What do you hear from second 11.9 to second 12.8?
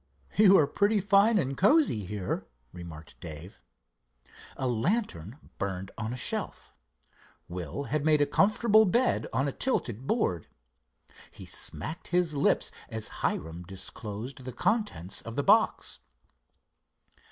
his lips